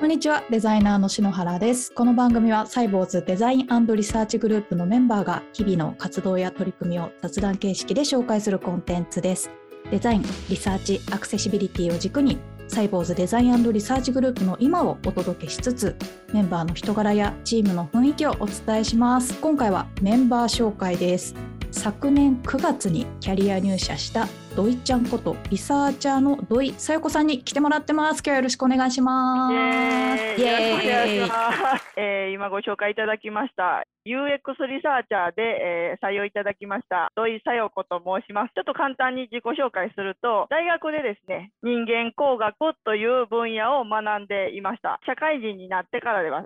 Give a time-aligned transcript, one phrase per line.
[0.00, 0.42] こんにちは。
[0.48, 1.92] デザイナーの篠原です。
[1.92, 9.50] この番組はサイボウズデザインリサーチグループのメンバーが日々の活動や取り組みを雑談形式で紹介するコンテンツです。
[9.90, 15.94] デザインリサーチアクセシビリティを軸にサイボウズデザインリサーチグループの今をお届けしつつ
[16.32, 19.38] メンバーの人柄やチームの雰囲気をお伝えします。
[19.38, 21.34] 今回はメンバー紹介です。
[21.72, 24.26] 昨年9月にキャリア入社した
[24.56, 28.18] 土井ちゃんことリサーチャーの土井さよ子さんに来てもらってます。
[28.18, 29.54] 今日はよろしくお願いします。
[29.54, 30.40] イエーイ。
[30.40, 31.30] イエーイ
[31.96, 38.52] えー、今ご紹介いただきました UX リサーチャーで、えー、採用いただきました土井さよ子と申します。
[38.54, 44.98] ちょっと簡単に自己紹介すると、大学でですね、人間工学という分野を学んでいました。
[45.06, 46.44] 社会人になってからでは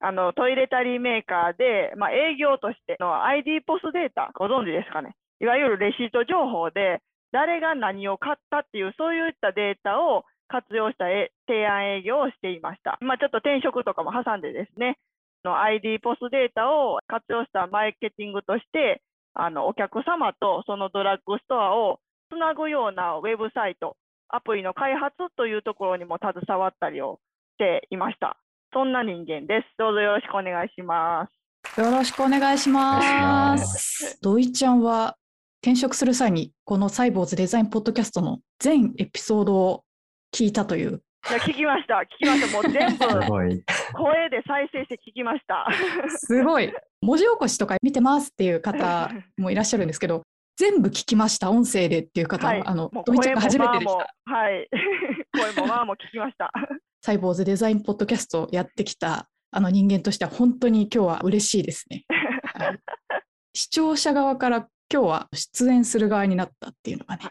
[0.00, 5.16] あのトイレタリーメーカーで、まあ、営業としての ID ポスデータ、ご存知ですかね？
[5.40, 11.04] いわゆるレシート情報で、誰が何を買ったっていう、そういったデータを活用した
[11.46, 12.98] 提案営業をしていました。
[13.00, 14.98] まあ、ちょっと転職とかも挟んでですね、
[15.44, 19.02] の ID ポスデータを活用したマーケティングとして、
[19.34, 22.00] あのお客様とそのドラッグストアを
[22.30, 23.96] つなぐようなウェブサイト、
[24.28, 27.20] アプリの開発というところにも携わったりを
[27.54, 28.38] していました。
[28.72, 29.66] そんな人間です。
[29.78, 31.80] どうぞよろしくお願いします。
[31.80, 34.18] よろしくお願いします。
[34.20, 35.16] 土井ちゃんは
[35.62, 39.84] 転職する際にこのサイボーズデザインポッドキャストの全エピソードを
[40.34, 41.02] 聞いたという。
[41.28, 45.66] いや聞きました、聞きました、もう全部声で再生して聞きました。
[46.18, 50.22] すごい、文字起こしとか見てますっていう方もいらっしゃるんですけど、
[50.56, 54.32] 全部聞きました、音声でっていう方、はい、あの土井ちゃんが初めてでした。
[54.32, 54.68] はい、
[55.54, 56.52] 声もまあも聞きました。
[57.02, 62.04] サイボーズデザインポッドキャストをやってきたあの人間としては本当に今日は嬉しいですね。
[63.54, 67.24] 視聴者側から今日は出演する側になったっていうのがね、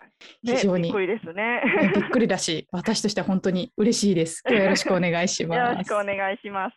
[0.44, 1.62] 非常にびっくりですね。
[1.96, 4.44] びっくりだし、私としては本当に嬉しいです。
[4.48, 5.58] 今日はよろしくお願いします。
[5.58, 6.76] よろしくお願いします。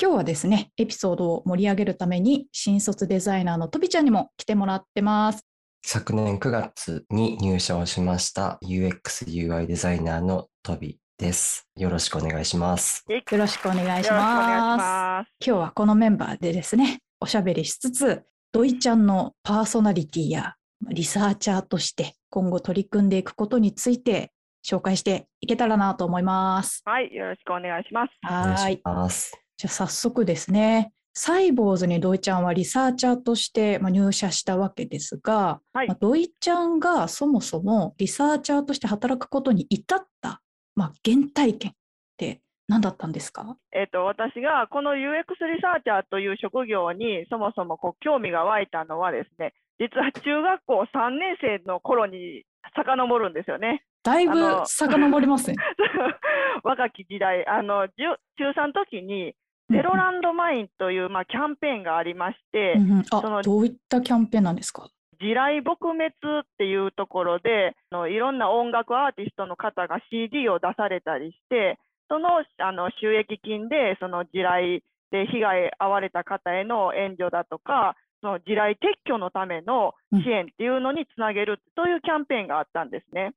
[0.00, 5.44] 今日はですね、エピソードを盛り上げるために、新卒デザイナーのとびちゃんにも来てもらってます。
[5.84, 11.68] 昨年9月に入社をしました UX/UI デザイナーのとびです。
[11.74, 13.04] よろしくお願いします。
[13.08, 15.30] よろしくお願いします。
[15.44, 18.22] 今日はこのメンバーでですね、おしゃべりしつつ、
[18.52, 20.54] 土井ちゃんのパーソナリティや
[20.88, 24.32] リサーチャーとして今後取り組んでいくことについて
[24.66, 26.82] 紹介していけたらなと思います。
[26.84, 28.10] はい、よろしくお願いします。
[28.22, 28.76] はい。
[28.76, 40.42] じゃあ早速ですね、サイボーズに土井ちゃんはリサーチャーとして入社したわけですが、はい、まあ、土井ちゃんがそもそもリサーチャーとして働くことに至った
[40.78, 41.74] まあ、原体験っ
[42.16, 52.44] て何だったんですか、えーと、私がこの UX リサーチャーという職業にそもそもこう興味が湧いたのはですね実は中学校3年生の頃に
[52.76, 53.84] 遡るんですよね。
[54.02, 55.56] だいぶ遡りますね。
[56.64, 59.34] 若き時代あの中3の時に
[59.70, 64.88] ゼロランドマインという、まあ、キャンペーンがありまして、うんうん、そのどういったキャンペーンなんですか？
[65.20, 66.12] 地雷撲滅っ
[66.58, 71.78] ていうところでのいろんな音楽アーティストの方が CD を出されたりして
[72.08, 83.32] そのあの収益金でその地雷で被害遭われた方への援助だとかその地雷撤去のための支援っていうのにつなげるというキャンペーンがあったんですね。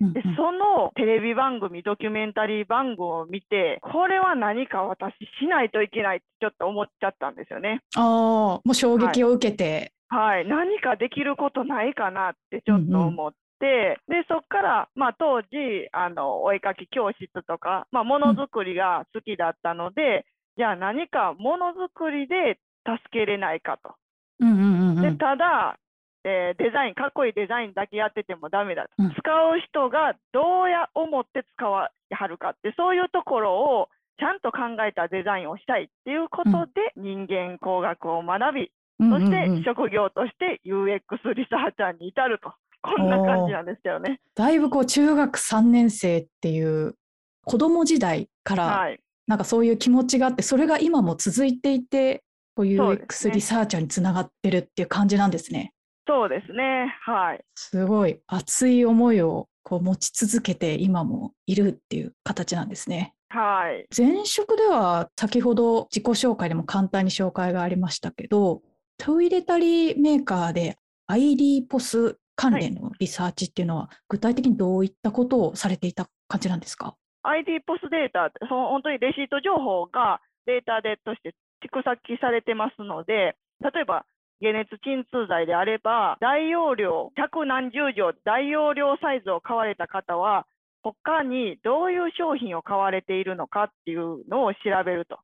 [0.00, 7.80] でそのテレビ番組、ドキュメンタリー番組を見て、これは何か私しないといけないってちょっと思っちゃったんですよね。
[7.94, 13.98] ああ、もう衝撃を受けて、はい、何かできることないかなってちょっと思っで
[14.28, 20.22] そこから、まあ、当時あのお絵かき教室とか、まあ、ものづくりが好きだったので、うん、
[20.58, 23.94] じゃあ何かものづくりで助けれないかと。
[24.40, 25.78] うんうんうん、でただ、
[26.24, 33.88] えー、デザインかっこいいデザインだけやっててもダメだと、うん、使う人がどうや思って使わはるかってそういうところを
[34.18, 42.54] ちゃんと考えたデザインをしたいっていうことで、人間工学を学びそして職業として UX リサーチャーに至ると、
[42.84, 44.20] こんな感じなんですよね。
[44.34, 46.94] だいぶこう中学3年生っていう
[47.44, 48.88] 子供時代から、
[49.26, 52.22] なんかそういう気持ちがあって、それが今も続いていて、
[52.54, 55.72] こう UX リサーチャーにつながってるっていう感じなんですね。
[56.06, 56.94] そうですね。
[57.00, 57.44] はい。
[57.54, 63.14] すごい熱い思いをこう持ち続けて今もいるっていう形なんですね。
[63.30, 63.86] はい。
[63.96, 68.60] 前職では先ほど自己紹介でも簡単に紹介がありましたけど、
[68.98, 70.76] トイレタリーメーカーで
[71.06, 81.34] ID ポス関連のリサーチっていうのは、具体的にどういったことをされていた感じなんですか？ID ポスデータ、その本当にレシート情報がデータでとして
[81.64, 84.04] 蓄積されてますので、例えば
[84.40, 90.46] 解熱鎮痛剤であれば、大容量、百何十錠、大容量サイズを買われた方は、
[90.82, 95.18] 他にどういう商品を買われているのかっていうのを調べると。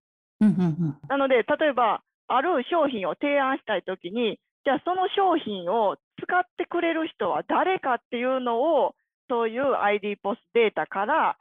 [1.08, 8.94] なので、例えば、ある商品を提案したいときに、じゃあその商品を使ってくれる人は誰かっていうのを、
[9.28, 11.36] そういう ID ポスデータから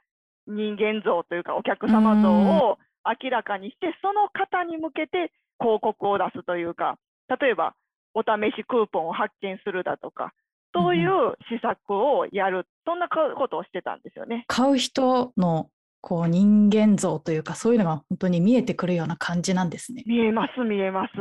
[0.46, 6.98] 人間像というかお客様像を明らかにして、その方に向けて広告を出すというか、
[7.40, 7.74] 例えば
[8.14, 10.32] お試しクーポンを発見するだとか、
[10.74, 14.44] そういう施策をやる、そんなことをしてたんですよね。
[14.46, 15.68] 買う人の
[16.00, 20.02] こう人間像というかそういうのが本当に見えてくるような感じなんですね。
[20.06, 21.12] 見えます、見えます。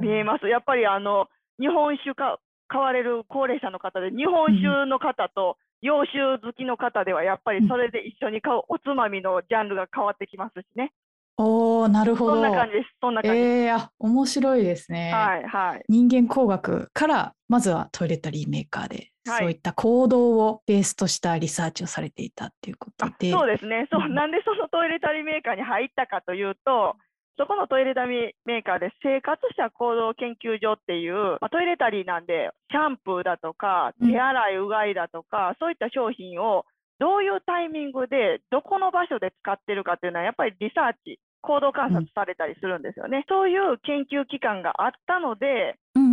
[0.00, 0.48] 見えます。
[0.48, 1.26] やっぱりあの
[1.58, 2.38] 日本酒か
[2.68, 10.92] 買われる高齢者の方で、日本酒の方と洋酒好きの方では、やっぱりそれで一緒に買うおつまみのジャンルが変わってきますしね。
[11.36, 12.32] おお、なるほど。
[12.34, 12.88] そんな感じです。
[13.00, 13.38] そんな感じ。
[13.38, 15.12] えー、あ、面白いですね。
[15.12, 15.84] はいはい。
[15.88, 23.30] 人間工学からまずはトイレタリーメーカーで、はいそういった行動をベースとしたリサーチをされていたっていうことあで。
[23.32, 23.88] そうですね。
[23.90, 26.96] そうう、んなんでそのトイレタリーメーカーに入ったかというと、
[27.36, 34.12] そこのトイレタリーメーカーで生活者行動研究所っていう、まあ、トイレタリーなんで、シャンプーだとか、うん。
[34.12, 36.64] 手洗い、うがいだとか、そういった商品を
[37.00, 43.24] どういうタイミングで、どこの場所で使ってるかっていうのは、やっぱりリサーチ、行動観察されたりするんですよね。
[43.28, 46.03] そういう研究機関があったので、うん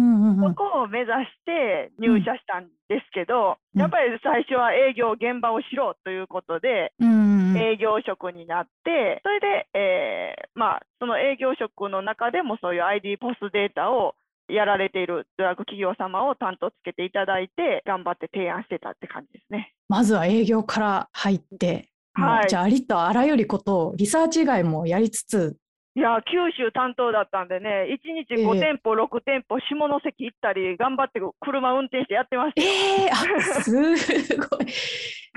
[0.50, 3.82] そこを目指して入社したんですけど、うん。
[3.82, 14.16] やっぱり最初は営業、現場をしろということで、営業職になって、それで、えーまあ、その営業職の中でもそういう ID ポスデータを
[14.48, 19.74] やられているドラッグ企業様を担当つけていただいて、頑張って提案してたって感じですね。
[19.88, 22.50] まずは営業から入って、はい。
[22.50, 25.58] じゃあありとあらゆることをリサーチ以外もやりつつ、
[25.94, 32.68] いや、九州担当だったんでね、1日5ええ店舗、6店舗、下関行ったり、頑張って車運転してやってましたよ。
[32.70, 34.72] えー、あすごい、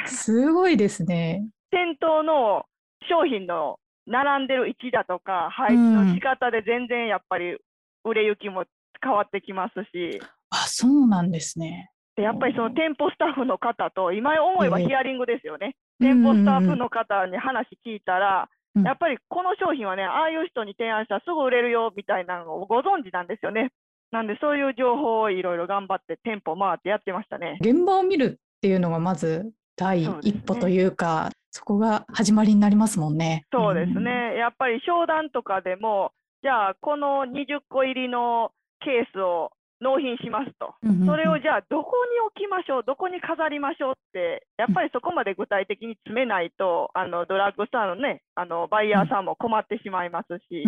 [0.06, 1.42] すごいですね。
[1.70, 2.66] 店頭の
[3.08, 7.56] 商品の並んでる位置だとか、配置の仕方で全然やっぱり
[8.04, 8.64] 売れ行きも
[9.02, 10.20] 変わってきますし、
[10.50, 11.90] あ、そうなんですね。
[12.14, 15.66] でやっぱりその店舗スタッフの方と、今思えばええヒアリングですよね。
[15.66, 23.70] うん店舗スタッフの方に話聞いたら、うんやっぱりこの商品はね、ああいう人に提案したらすぐ売れるよみたいなのをご存知なんですよね。
[24.10, 27.58] なんでそういう情報をいろいろ頑張って店舗回ってやってましたね。
[27.60, 33.46] 現場を見るっていうのがまず第一歩というか、そこが始まりになりますもんね。
[33.52, 36.12] そうですね、やっぱり商談とかでも、
[36.42, 38.50] じゃあ、この20個入りの
[38.80, 39.50] ケースを
[39.80, 40.74] 納品しますと、
[41.06, 50.64] それをじゃあ、どこに置きましょう、どこに飾りましょうって、やっぱりそこまで具体的に詰めないと、あのドラッグストアのね、あのバイヤーさんも困ってしまいますし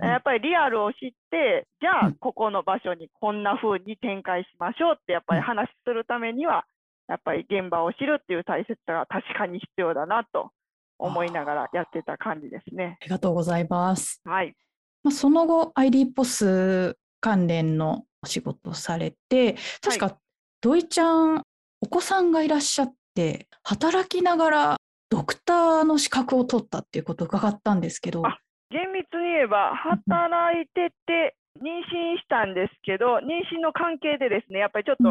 [0.00, 6.64] やっぱりリアルを知って、じゃあうん、ここの場所にこんな風に展開しましょうって、やっぱり話するためには、
[7.08, 10.50] やっぱり現場を知るっていう大切さが確かに必要だなと
[10.98, 12.98] 思いながらやってた感じですね。
[13.02, 14.22] ありがとうございます。
[14.24, 14.54] はい。
[15.02, 20.16] まあ、その後、ID ポス関連のお仕事をされて、確か、
[20.60, 21.42] 土井ちゃん、
[21.80, 24.76] お子さんがいらっしゃって、働きながら
[25.10, 28.38] ドクターの資格を取ったっていうことを伺ったんですけど、あ
[28.70, 35.04] 厳密に言えば、働いてて、妊娠したんですけど、妊娠の関係でですね、やっぱりちょっと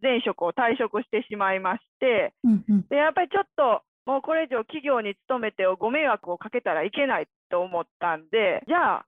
[0.00, 2.86] 前職を退職してしまいまして、うんうん。
[2.88, 9.04] でやっぱりちょっと、もうこれ以上企業に勤めてご迷惑をかけたらいけないと思ったんで、じゃあ、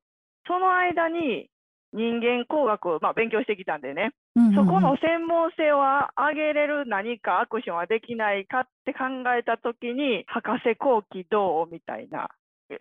[0.48, 1.48] その間に
[1.94, 4.66] 人間工学を、まあ、勉強してきたんでね、うんうんうん。
[4.66, 12.28] そこの専門性を上げれる何かアクションはできないかって考えたときに、博士後期どうみたいな。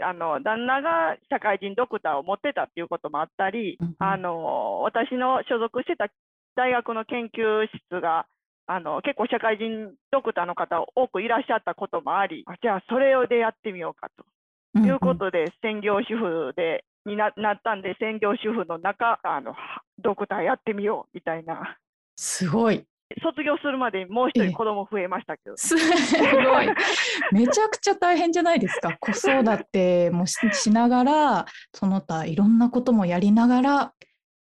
[0.01, 3.95] あの旦那が社会人ドクターを持ってたっていうこともあったり、うんうん。
[3.99, 6.07] あの私の所属してた
[6.55, 8.25] 大学の研究室が
[8.65, 14.25] あの結構社会人ドクターの方多くいらっしゃったこともあり、あじゃあそれをでやってみようかと。
[14.75, 14.89] うんうん。
[14.89, 19.55] いうことで、専業主婦でにななったんで、専業主婦の中あの、
[19.99, 21.77] ドクターやってみようみたいな。
[22.15, 22.85] すごい。
[23.21, 25.81] 卒業するまでにもう一ええ人子供増えましたけど、すご
[26.61, 26.67] い。
[27.31, 28.97] めちゃくちゃ大変じゃないですか。
[28.99, 33.93] 子育てもししながら、その他いろんなこともやりながら、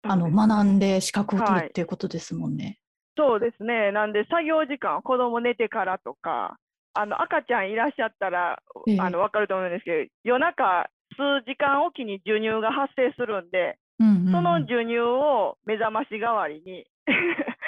[0.03, 2.79] あの学んで資格を取るっていうことですもんね。
[3.17, 6.57] そうですね、なんで作業時間、子供寝てからとか、
[6.95, 11.00] あの赤ちゃんいらっしゃったら、ええあの分かると思うんですけど、夜中、数
[11.47, 16.87] 時間おきに授乳が発生するんで、うんうんうんその授乳を目覚まし代わりに、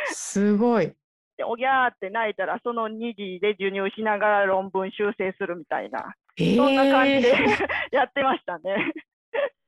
[0.07, 0.93] すごい。
[1.37, 7.67] でおぎゃーって泣いたら、その2時で授乳しながら論文修正するみたいな、えそんな感じでー
[7.97, 8.93] やってましたね。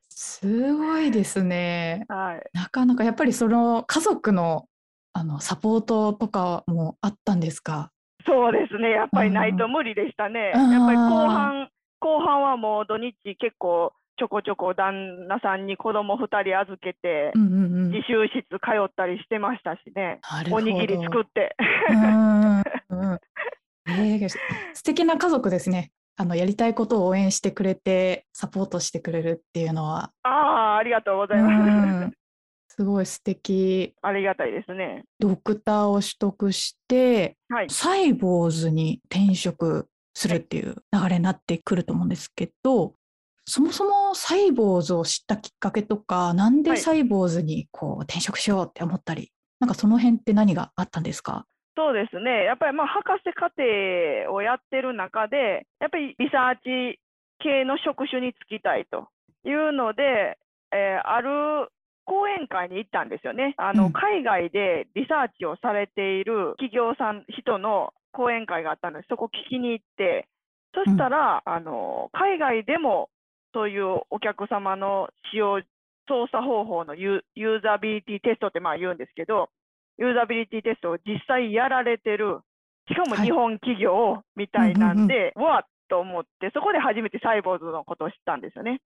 [0.09, 2.05] すごいですね。
[2.09, 4.67] はいなかなかやっぱりその家族の
[5.13, 7.91] あのサポートとかもあったんですか？
[8.27, 10.53] そうですね、やっぱりないと無理でしたね。
[10.55, 11.69] うんやっぱり後半、
[12.05, 17.91] 後半はもう土日結構ちょこちょこ旦那さんに子供2人預けてう、んうんうん。
[17.93, 20.21] 自習室通ったりしてましたしね。
[20.31, 21.57] なるほどおにぎり作って。
[21.89, 23.19] うんうん
[23.87, 24.29] えー
[24.75, 25.93] 素敵な家族ですね。
[26.17, 32.77] あのやりたいことを応援してくれてサポートしてくれるっていうのは、ああ、ありがとうございまうんす。
[32.77, 33.95] すごい素敵。
[34.03, 35.05] ありがたいですね。
[35.19, 37.71] ドクターを取得してはい。
[37.71, 42.95] サイボーズに転職するっていう流れになってくると思うんですけど、
[43.47, 51.47] そもそもサイボーズを知ったきっかけとか、なんではいサイボーズにこう転職しようって思ったり、なんかその辺って何があったんですか？
[51.77, 52.45] そうですね。
[52.45, 56.57] やっぱりまあ博士課程をやってる中で、やっぱりリサー
[56.95, 57.01] チ
[57.41, 59.09] 系の職種に就きたいと
[59.45, 60.39] いうので、
[60.73, 61.69] えーある
[62.07, 63.55] 講演会に行ったんですよね。
[63.57, 70.29] あの、うん海外でリサーチをされている企業さん、人の講演会があったので、そこ聞きに行って、
[70.75, 73.11] そしたら、あの、海外でも
[73.53, 75.61] そういうお客様の使用
[76.09, 79.49] 操作方法のユユーザビリティテストってまあ言うんですけど、
[79.99, 82.41] ユーザビリティテストを実際やられてる、
[82.89, 83.27] しかもはい。
[83.27, 88.81] 日本企業みたいなんうんで、わっと思って、そこで初めてサイボーズのことを知ったんですよね。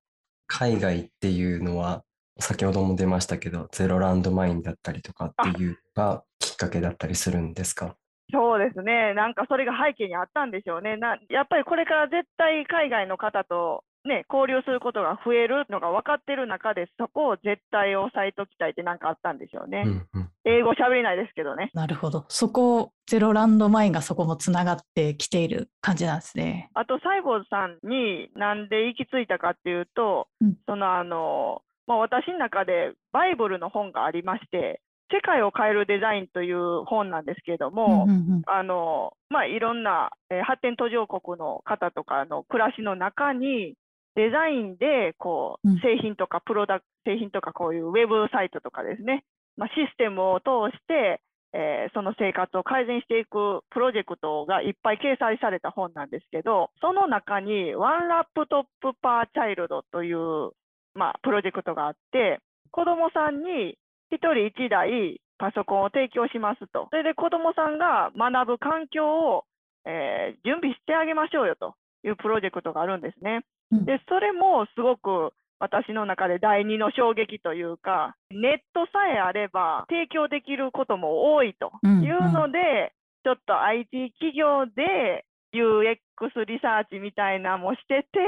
[0.47, 2.03] 海外っていうのは、
[2.41, 7.97] 先ほども出ましたけど、ゼロランドマインだったりとかっていうのがきっかけだったりするんですか？
[8.31, 10.97] そうですね、なんかそれが背景にあったんでしょうね。
[10.97, 19.85] なやっぱりこれから絶対海外の方と、ね、交流することが増えるのが分かってる中で、そこを絶対押さえときたいってなんかあったんでしょうね。
[19.87, 20.31] うんうん。
[20.45, 21.71] 英語喋れないですけどね。
[21.73, 22.27] なるほど。
[22.29, 26.71] そこ、ゼロランドマインがそこもつながってきている感じなんですね。
[26.75, 38.43] あと、サイボーズさんになんで行き着いたかっていうと、うんそのあの、まあ、私の中でバイブルの本がありまして、世界を変えるデザインという本なんですけれども、うんうんうん。
[38.47, 43.75] あのまあ、いろんな、えー発展途上国の方とかの暮らしの中に、
[44.15, 45.75] デザインでこうん。
[45.77, 49.25] う製品とかプロダク製品とかこういうウェブサイトとかですね、
[49.57, 51.21] まあ、システムを通して、
[51.55, 60.51] えーその生活を改善していくプロジェクトがいっぱい掲載された本なんですけど、その中に One Laptop per Child という、
[60.95, 63.79] まあ、プロジェクトがあって、子どもさんに
[64.13, 66.89] 1人1台パソコンを提供しますと。
[66.91, 69.45] それで子どもさんが学ぶ環境を、
[69.85, 71.75] えー準備してあげましょうよと
[72.05, 73.45] いうプロジェクトがあるんですね。
[73.73, 82.93] うんで、それもすごく私の中で第二の衝撃というか、ネットさえあれば提供できることも多いとうんいうので、
[83.25, 85.25] ちょっと IT 企業で
[85.55, 88.19] UX リサーチみたいなのもしてて、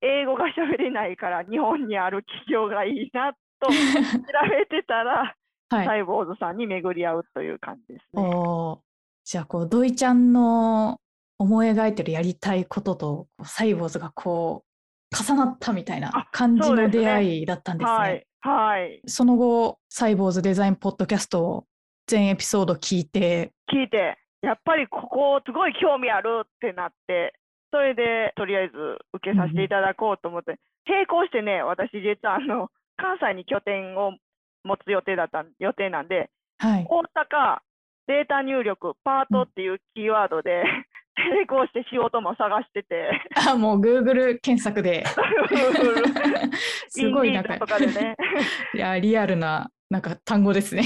[0.00, 3.74] 英語が喋れないから日本にある企業がいいなと調
[4.50, 5.34] べてたら、
[5.70, 5.86] はい。
[5.86, 8.22] サイボーズさんに巡り合うという感じですね。
[9.24, 11.00] じゃあこう土井ちゃんの
[11.38, 14.64] 思い描いてるやりたいこととサイボーズがこ
[15.10, 17.96] う重なったみたいなあ感じの出会いだったんですね。
[17.96, 21.66] はい、はい、その後サイボーズデザインポッドキャストを
[22.06, 27.32] 全エピソード聞いて、聞いて、やっぱりここすごい興味あるってなって、
[27.70, 28.74] それでとりあえず
[29.14, 34.12] 受けさせていただこうと思って、並行してね、私実はあの関西に拠点を
[34.64, 37.58] 持つ予定だった予定なんで、はい、大阪
[38.06, 40.62] データ入力パートっていうキーワードで、
[41.16, 43.10] 並行して仕事も探してて、
[43.46, 45.04] あもう Google 検索で
[46.88, 48.16] すごいなんかとかでね。
[48.74, 50.82] いやリアルななんか単語ですね。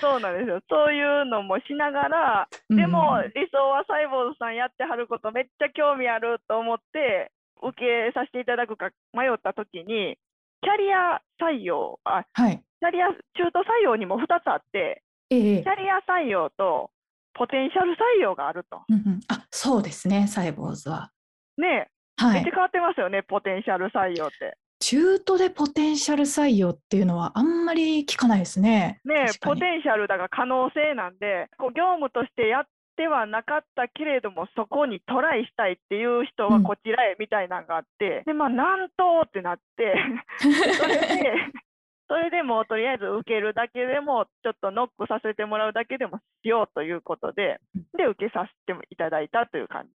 [0.00, 0.60] そうなんですよ。
[0.68, 7.30] そういうのもしながら、でもうん理想はサイボーズさんやってはることめっちゃ興味あると思って
[7.62, 10.18] 受けさせていただくか迷った時に
[10.62, 16.90] キャリア採用あはい、キャリア中途採用にも2つあってええキャリア採用と
[17.34, 18.82] ポテンシャル採用があると。
[18.88, 21.10] うんうんあそうですねサイボーズは。
[21.56, 24.56] ねはいめっちゃ、変わってますよね、ポテンシャル採用って。
[24.80, 29.00] 中途でポテンシャル採用っていうのはあんまり聞かないですね。
[29.04, 32.64] ね確かにポテンシャルだから可能性なんで、こう業務としてやっ
[32.96, 39.94] てはなかったけれども、そこにトライしたいっていう人うんはこちらへみたいなのがあって、で、まあ、なんとってなって、
[40.38, 41.34] それで、
[42.08, 47.60] それでもうとりあえず受けるだけでも、ちょっとノックさせてもらうだけでもしようということで、
[47.96, 49.90] で、受けさせていただいたという感じ。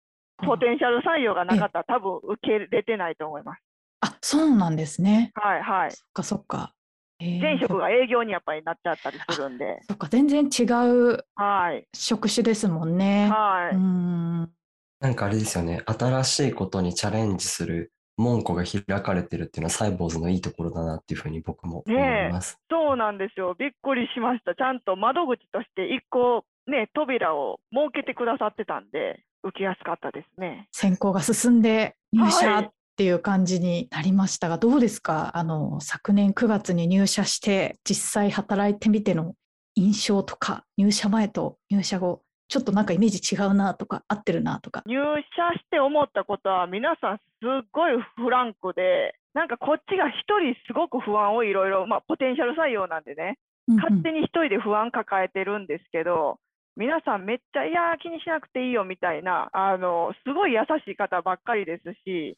[0.46, 3.62] ポテンシャル採用がなかったら、多分受けれてないと思います。
[4.02, 5.32] あそうなんですね。
[5.34, 5.92] はいはい。
[5.92, 6.74] そっかそっか。
[7.20, 11.88] えー前職が営業にやっぱりなっちゃったりするんで、そっか全然違うはい。
[11.96, 13.30] 職種ですもんね。
[13.30, 13.76] はい。
[13.76, 14.52] うーん
[15.00, 22.58] なんかあれですよね、新しいことにチャレンジする門戸が開かれてるっていうのはサイボーズのいいところだなっていうふうに僕も思います。
[22.70, 23.56] そうなんですよ。
[23.58, 24.56] びっくりしました。
[24.56, 30.68] ちゃんと窓口として一個ね、扉を設けてくださってたんで、受けやすかったですね。
[30.72, 35.38] 選考が進んで入は社いっていう感じになりましたが、どうですか？
[35.38, 39.36] あの昨年9月に入社して実際働いてみての
[39.76, 44.82] 印象とか入社前と入社後ちょっとなんかイメージ違うなとか合ってるなとか。
[44.88, 47.22] 入社して思ったことは、皆さんす
[47.62, 53.38] っごいフランクで、なんかこっちが一人すごく不安をいろいろ、まあ、ポテンシャル採用なんでね、
[53.68, 56.40] 勝手に一人で不安抱えてるんですけど、
[56.76, 62.38] 皆さんめっちゃ、いやー、気にしなくていいよみたいな、あの、すごい優しい方ばっかりですし、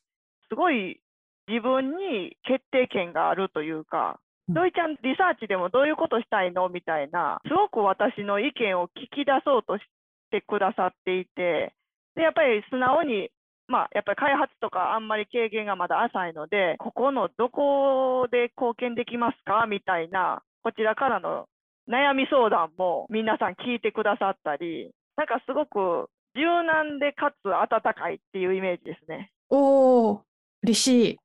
[0.49, 0.99] すごい
[1.47, 6.69] 自分に決定権があるというか、うん土井ちゃん、リサーチでもどういうことしたいの？
[6.69, 9.83] みたいな、すごく私の意見を聞き出そうとし
[10.31, 11.75] てくださっていて、
[12.15, 13.29] で、やっぱり素直に、
[13.67, 19.67] まあ、やっぱり開発とかあんまり経験がまだ浅いので、ここのどこで貢献できますか？
[19.67, 21.45] みたいな、こちらからの
[21.87, 29.29] 悩み相談も皆さん聞いてくださったり、なんかすごく柔軟でかつ温かいっていうイメージですね。
[29.51, 30.21] おー
[30.63, 31.17] 嬉しい。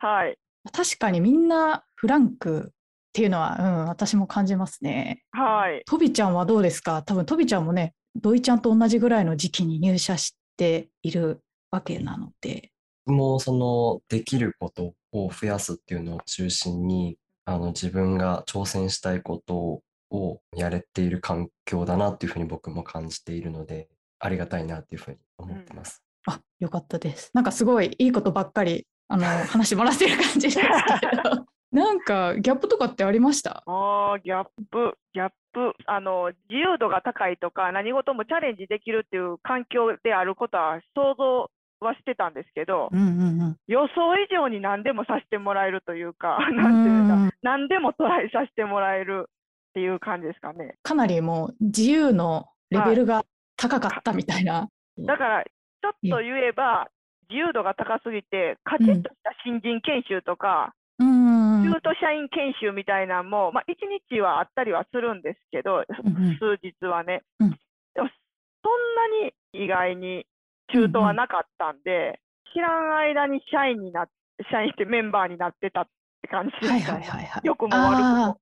[0.00, 0.38] はい。
[0.72, 2.72] 確かにみんなフランクっ
[3.12, 5.22] ていうのは、うん、私も感じますね。
[5.32, 5.82] はい。
[5.86, 7.02] とびちゃんはどうですか？
[7.02, 12.70] 多分とびちゃんもね、土井ちゃんと同じぐらいの時期に入社しているわけなので。
[13.06, 26.02] もうそのできることを増やすっていうのを中心にあの自分が挑戦したいことをやれている環境だなっていうふうに僕も感じているのでありがたいなっていうふうに思ってます。
[26.28, 27.30] あ、よかったです。
[27.34, 30.62] なんかすごいいいことばっかりあの 話もらってる感じですけ
[31.16, 31.46] ど。
[31.70, 33.62] なんかギャップとかってありました？
[33.66, 41.50] あーギャップ、ギャップ、あの自由度が高いとか、何事もチャレンジできるっていう環境であることは想像
[41.86, 43.56] はしてたんですけど、うんうんうん。
[43.66, 49.32] 予想以上に何でもさせてもらえるというか、なんていうんだ、うん何でもトライさせてもらえるっ
[49.74, 50.74] ていう感じですかね。
[50.82, 53.24] かなりもう自由のレベルが
[53.56, 54.68] 高かったみたいな。
[54.98, 55.44] だから、
[55.82, 56.88] ちょっと言えば、
[57.28, 63.74] 自由度が高すぎて、カチッとした新人研修とか、中途社員研修みたいなのも、まあ、1
[64.10, 67.22] 日はあったりはするんですけど、うん数日はね。
[67.40, 68.08] うんでも、
[68.62, 70.26] そんなに意外に
[70.72, 72.20] 中途はなかったんで、
[72.52, 74.08] 知らん間に社員になっ
[74.50, 75.86] 社員ってメンバーになってたっ
[76.22, 77.00] て感じではいしたね。
[77.00, 77.42] はいはいはい。
[77.44, 78.40] 良くも悪くあも。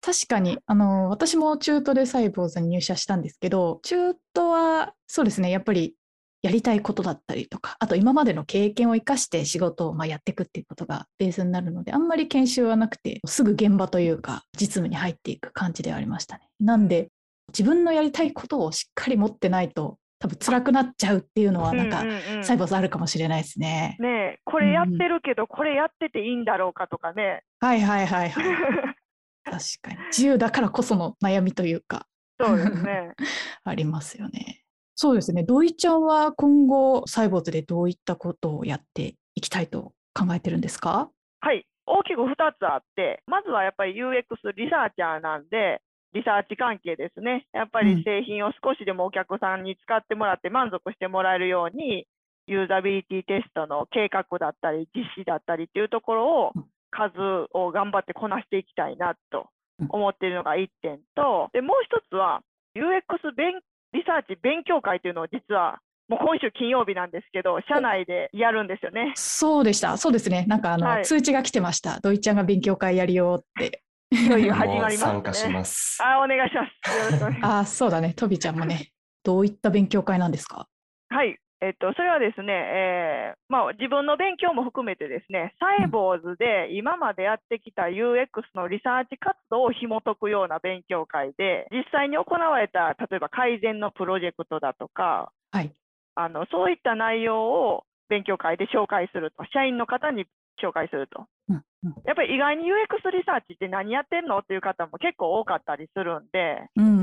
[0.00, 5.94] 確かにあの私も中途でサイボーズに入社したんですけど中途はそうですねやっぱり
[6.42, 16.48] やりたいことだったりとかあと今までの経験を生かして仕事をまあやっていくっていうことがベースになるのであんまり研修はなくてすぐ現場というか実務に入っていく感じではありましたね。
[16.60, 17.08] なんで
[17.48, 23.96] 自分のやりたいことをしっかり持ってないと多分辛くなっちゃうっていうのはなんかうんうんうんサイボーズあるかもしれないですね。
[24.00, 27.42] ねえ、これやってるけど、これやってていいんだろうかとかね。
[27.60, 28.44] はいはいはいはい。
[29.44, 32.06] 確かに自由だからこその悩みというか
[32.40, 33.14] そうですね。
[33.64, 34.62] ありますよね。
[35.00, 35.44] そうですね。
[35.44, 41.08] 土井ちゃんは今後サイボーズでどういったことをやっていきたいと考えてるんですか？
[41.40, 45.82] はい、大きく2つあって、まずはやっぱり UX リサーチャーなんで、
[46.14, 47.46] リサーチ関係ですね。
[47.52, 47.96] やっぱうん。
[47.98, 52.08] り製品を少しでもお客さんに使ってもらって満足してもらえるように、
[52.48, 59.46] ユーザビリティテストの計画だったり、実施だったりっていうところをうん、数を頑張ってこなしていきたいなと
[59.78, 59.86] うん。
[59.90, 62.40] 思っているのが1点と、でもう一つは、
[62.74, 63.60] UX 勉
[63.92, 69.12] リサーチ勉強会というのを実は、もう今週金曜日なんですけど、社内でやるんですよね。
[69.14, 69.96] そうでした。
[69.98, 70.46] そうですね。
[70.48, 72.00] なんかあの、はい通知が来てました。
[72.00, 73.82] 土井ちゃんが勉強会やるよって。
[74.10, 74.96] いよいよ始まりますね。
[74.98, 75.98] 参加します。
[76.02, 76.98] あ、お願いします。
[76.98, 77.60] よろしくお願いします。
[77.60, 78.14] あ、そうだね。
[78.14, 78.90] とびちゃんもね。
[79.22, 80.66] どういった勉強会なんですか？
[81.10, 81.38] はい。
[81.60, 95.72] えっと、それはですね、えーまあ、自分の勉強も含めてですね、サイボーズで今までやってきた UX のリサーチ活動を紐解くような勉強会で、実際に行われた、例えば改善のプロジェクトだとか、はい。
[96.14, 100.26] あのそういった内容を勉強会で紹介すると、社員の方に
[100.62, 101.26] 紹介すると。
[101.48, 106.97] うんうんやっぱり意外に UX リサーチって何やってんのっていう方も結構多かったりするんで、うん。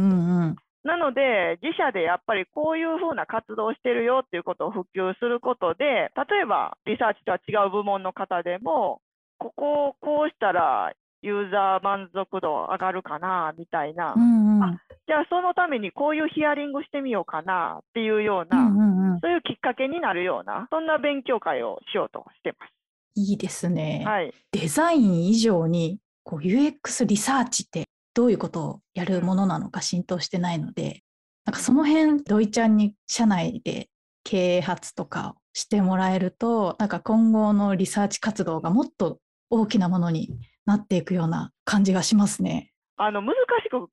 [0.85, 9.01] なので、自社でやっぱりこういうふうな活動をしてるよっていうことを普及することで、例えばリサーチとは違う部門の方でも、
[9.39, 10.93] ここをこうしたら
[11.23, 14.63] ユーザー満足度上がるかなみたいな、うんうん。
[14.63, 19.19] あじゃあそのためにこういうヒアリングしてみようかなっていうよううな、んうんうん。
[19.21, 22.67] そういうきっかけになるような、そんな勉強会をしようとしてま
[23.15, 24.01] いいですね。
[24.03, 24.07] す。
[24.07, 24.33] はい。
[24.51, 27.84] デザイン以上にこう UX リサーチって
[28.15, 31.03] どういうことをやるものなのか浸透してないので、
[31.45, 33.89] なんかその辺土井ちゃんに社内で
[34.23, 39.19] 啓発とかをしてもらえるとなんか今後のリサーチ活動がもっと
[39.51, 40.31] 大きなものに
[40.65, 42.71] なっていくような感じがしますね。
[42.97, 43.87] あの難しく考